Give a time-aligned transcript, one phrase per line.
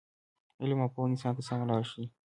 [0.61, 2.07] علم او پوهه انسان ته سمه لاره ښیي.